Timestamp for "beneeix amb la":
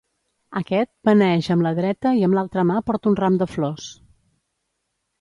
1.09-1.75